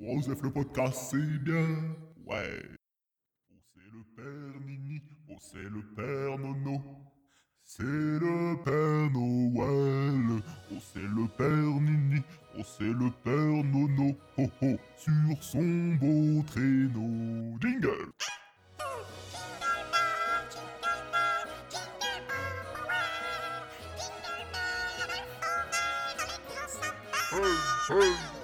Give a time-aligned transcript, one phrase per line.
[0.00, 1.66] Osef le podcast, c'est bien.
[2.24, 2.62] Ouais.
[3.50, 5.02] Oh, c'est le père Nini.
[5.28, 6.80] Oh, c'est le père Nono.
[7.64, 10.40] C'est le père Noël.
[10.72, 12.22] Oh, c'est le père Nini.
[12.56, 14.16] Oh, c'est le père Nono.
[14.38, 17.58] Oh, oh, sur son beau traîneau.
[17.60, 18.12] Jingle.
[27.90, 28.37] Hey, hey.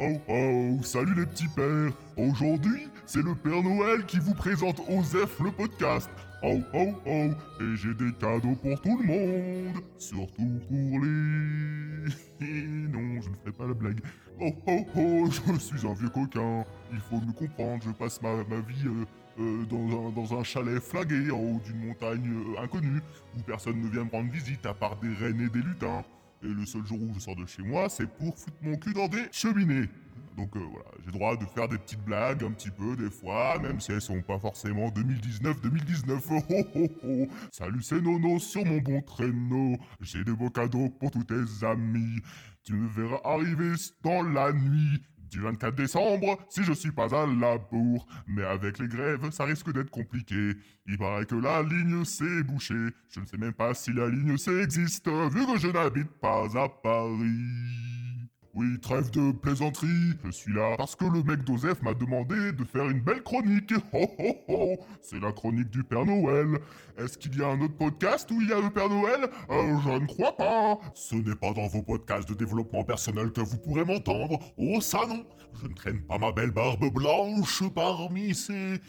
[0.00, 5.38] Oh oh salut les petits pères Aujourd'hui, c'est le Père Noël qui vous présente Osef
[5.40, 6.10] le podcast.
[6.42, 7.30] Oh oh oh,
[7.60, 12.08] et j'ai des cadeaux pour tout le monde, surtout pour les...
[12.88, 14.00] non, je ne ferai pas la blague.
[14.40, 18.34] Oh oh oh, je suis un vieux coquin, il faut me comprendre, je passe ma,
[18.36, 18.86] ma vie...
[18.86, 19.04] euh,
[19.40, 23.00] euh, dans, un, dans un chalet flagué en haut d'une montagne euh, inconnue,
[23.36, 26.04] où personne ne vient me rendre visite à part des rennes et des lutins.
[26.44, 28.92] Et le seul jour où je sors de chez moi, c'est pour foutre mon cul
[28.92, 29.88] dans des cheminées.
[30.36, 33.58] Donc euh, voilà, j'ai droit de faire des petites blagues un petit peu des fois,
[33.60, 36.20] même si elles sont pas forcément 2019-2019.
[36.30, 37.28] Oh, oh.
[37.50, 39.76] Salut, c'est Nono sur mon bon traîneau.
[40.00, 42.20] J'ai de beaux cadeaux pour tous tes amis.
[42.62, 45.02] Tu me verras arriver dans la nuit.
[45.30, 48.06] Du 24 décembre, si je suis pas à la bourre.
[48.26, 50.52] Mais avec les grèves, ça risque d'être compliqué.
[50.86, 52.90] Il paraît que la ligne s'est bouchée.
[53.10, 56.68] Je ne sais même pas si la ligne existe, vu que je n'habite pas à
[56.68, 57.93] Paris.
[58.56, 62.62] Oui, trêve de plaisanterie, je suis là parce que le mec d'Osef m'a demandé de
[62.62, 63.72] faire une belle chronique.
[63.92, 66.60] Ho ho ho C'est la chronique du Père Noël.
[66.96, 69.28] Est-ce qu'il y a un autre podcast où il y a le Père Noël?
[69.50, 70.78] Euh, Je ne crois pas.
[70.94, 74.38] Ce n'est pas dans vos podcasts de développement personnel que vous pourrez m'entendre.
[74.56, 75.26] Oh ça non
[75.60, 78.80] Je ne traîne pas ma belle barbe blanche parmi ces...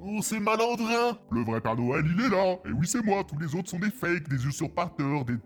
[0.00, 3.38] Oh, ces malandrins Le vrai Père Noël, il est là Et oui, c'est moi Tous
[3.38, 5.36] les autres sont des fakes, des usurpateurs, des,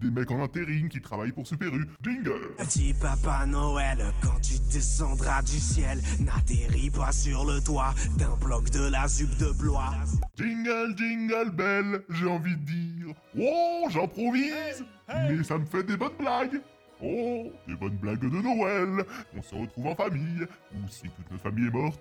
[0.00, 1.88] des mecs en intérim qui travaillent pour Super U.
[2.02, 8.36] Jingle Petit papa Noël, quand tu descendras du ciel, n'atterris pas sur le toit d'un
[8.36, 9.94] bloc de la zup de blois.
[10.36, 13.14] Jingle, jingle bell, j'ai envie de dire.
[13.38, 16.60] Oh, j'improvise Mais ça me fait des bonnes blagues
[17.00, 19.04] Oh, des bonnes blagues de Noël
[19.36, 22.00] On se retrouve en famille, ou si toute notre famille est morte,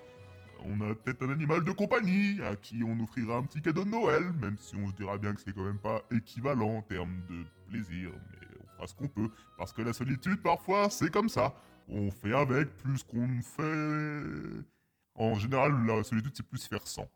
[0.65, 3.89] on a peut-être un animal de compagnie à qui on offrira un petit cadeau de
[3.89, 7.21] Noël, même si on se dira bien que c'est quand même pas équivalent en termes
[7.29, 11.29] de plaisir, mais on fera ce qu'on peut, parce que la solitude parfois c'est comme
[11.29, 11.53] ça.
[11.89, 14.63] On fait avec plus qu'on fait...
[15.15, 17.09] En général, la solitude c'est plus faire sans,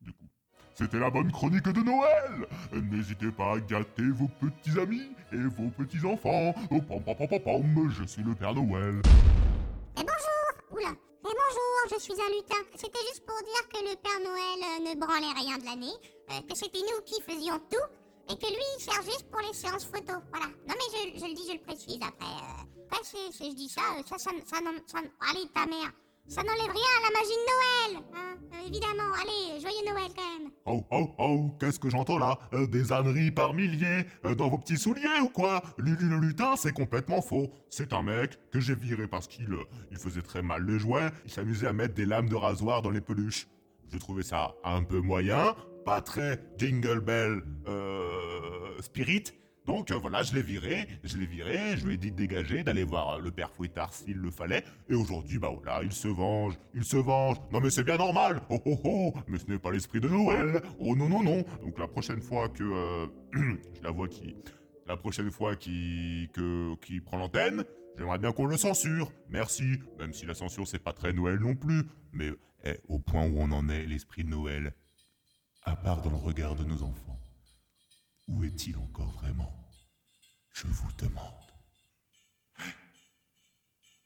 [0.00, 0.26] du coup.
[0.74, 5.70] C'était la bonne chronique de Noël N'hésitez pas à gâter vos petits amis et vos
[5.70, 6.52] petits enfants.
[6.70, 9.00] Oh, pam, pam, pam, pam, pam, je suis le Père Noël.
[9.96, 10.96] Et bonjour Oula
[11.48, 12.62] bonjour, je suis un lutin.
[12.76, 15.94] C'était juste pour dire que le Père Noël euh, ne branlait rien de l'année,
[16.30, 19.52] euh, que c'était nous qui faisions tout, et que lui, il sert juste pour les
[19.52, 20.22] séances photos.
[20.30, 20.46] Voilà.
[20.66, 22.26] Non mais je, le dis, je le précise après.
[22.26, 24.56] Euh, après, c'est- je dis ça, ça, ça, ça,
[24.86, 24.98] ça,
[25.30, 25.90] allez, ta mère.
[26.26, 29.12] Ça n'enlève rien à la magie de Noël, hein, euh, évidemment.
[29.20, 30.50] Allez, joyeux Noël quand même.
[30.64, 32.38] Oh, oh, oh, qu'est-ce que j'entends là?
[32.54, 35.62] Euh, Des âneries par milliers euh, dans vos petits souliers ou quoi?
[35.76, 37.52] Lulu le lutin, c'est complètement faux.
[37.68, 39.54] C'est un mec que j'ai viré parce qu'il
[39.90, 42.90] il faisait très mal les jouets, il s'amusait à mettre des lames de rasoir dans
[42.90, 43.46] les peluches.
[43.92, 47.42] Je trouvais ça un peu moyen, pas très jingle bell
[48.80, 49.24] spirit.
[49.66, 52.62] Donc euh, voilà, je l'ai viré, je l'ai viré, je lui ai dit de dégager,
[52.62, 56.08] d'aller voir euh, le père Fouettard s'il le fallait, et aujourd'hui, bah voilà, il se
[56.08, 57.36] venge, il se venge.
[57.50, 60.62] Non mais c'est bien normal, oh oh oh, mais ce n'est pas l'esprit de Noël,
[60.78, 61.44] oh non non non.
[61.62, 64.36] Donc la prochaine fois que euh, je la vois qui,
[64.86, 66.28] la prochaine fois qui
[67.06, 67.64] prend l'antenne,
[67.96, 69.12] j'aimerais bien qu'on le censure.
[69.30, 72.30] Merci, même si la censure c'est pas très Noël non plus, mais
[72.64, 74.74] eh, au point où on en est, l'esprit de Noël,
[75.62, 77.13] à part dans le regard de nos enfants.
[78.26, 79.52] Où est-il encore vraiment?
[80.52, 81.52] Je vous demande.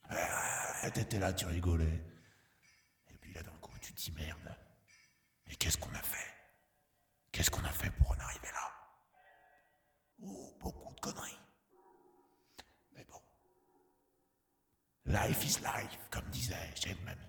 [0.09, 2.03] Ah, T'étais là, tu rigolais.
[3.09, 4.55] Et puis là, d'un coup, tu te dis merde.
[5.45, 6.33] Mais qu'est-ce qu'on a fait?
[7.31, 8.71] Qu'est-ce qu'on a fait pour en arriver là?
[10.21, 11.39] Oh, beaucoup de conneries.
[12.93, 13.21] Mais bon.
[15.05, 17.21] Life is life, comme disait chez mamie.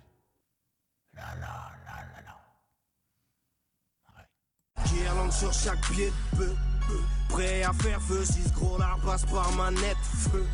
[1.13, 2.50] Là, là, là, là, là.
[4.93, 6.55] Guirlande sur chaque pied de peu,
[6.87, 7.01] peu.
[7.29, 9.97] Prêt à faire feu si ce gros lard passe par manette
[10.31, 10.45] feu.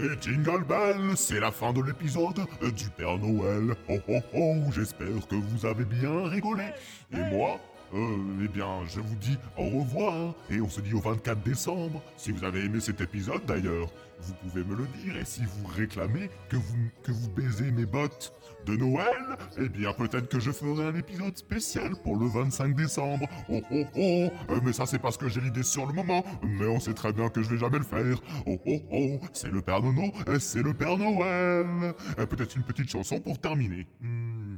[0.00, 3.74] Et Jingle Bell, c'est la fin de l'épisode du Père Noël.
[3.88, 6.66] Oh oh oh, j'espère que vous avez bien rigolé.
[7.12, 7.58] Et moi,
[7.94, 12.02] euh, eh bien, je vous dis au revoir et on se dit au 24 décembre.
[12.16, 13.88] Si vous avez aimé cet épisode d'ailleurs,
[14.20, 18.32] vous pouvez me le dire et si vous réclamez que vous, que baisez mes bottes
[18.66, 23.26] de Noël, eh bien peut-être que je ferai un épisode spécial pour le 25 décembre.
[23.48, 26.66] Oh oh oh, Euh, mais ça c'est parce que j'ai l'idée sur le moment, mais
[26.66, 28.18] on sait très bien que je vais jamais le faire.
[28.46, 31.94] Oh oh oh, c'est le Père Nono, euh, c'est le Père Noël.
[32.18, 33.86] Euh, peut-être une petite chanson pour terminer.
[34.00, 34.56] Hmm.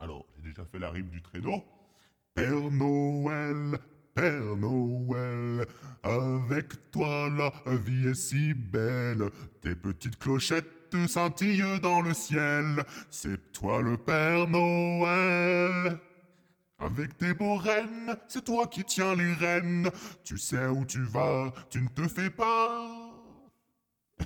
[0.00, 1.64] Alors, j'ai déjà fait la rime du traîneau.
[2.34, 3.78] Père Noël,
[4.12, 5.66] Père Noël,
[6.02, 9.30] avec toi la vie est si belle.
[9.60, 10.66] Tes petites clochettes
[11.06, 12.84] scintillent dans le ciel.
[13.08, 15.98] C'est toi le Père Noël.
[16.80, 19.88] Avec tes beaux rennes, c'est toi qui tiens les rênes.
[20.24, 23.12] Tu sais où tu vas, tu ne te fais pas.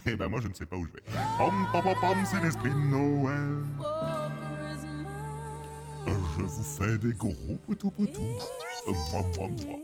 [0.06, 1.02] Eh ben moi je ne sais pas où je vais.
[1.36, 3.64] Pom pom pom pom, c'est l'esprit de Noël.
[6.38, 7.34] Je vous fais des gros
[7.66, 8.22] poutous poutous.
[8.86, 9.78] Euh, moi, moi, moi.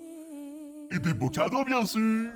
[0.92, 2.30] Et des beaux cadeaux, bien sûr.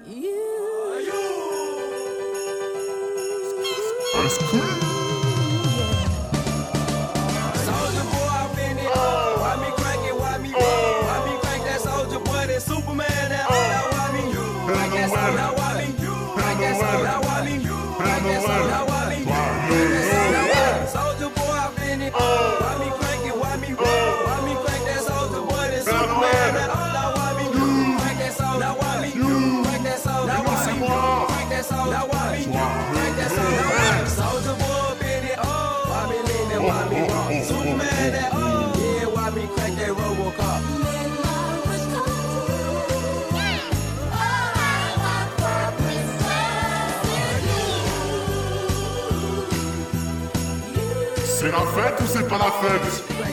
[51.40, 53.04] C'est la fête ou c'est pas la fête?
[53.08, 53.24] Bah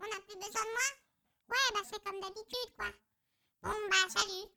[0.00, 1.07] On n'a plus besoin de moi?
[1.48, 2.86] Ouais, bah c'est comme d'habitude, quoi.
[3.62, 4.48] Bon, bah salut.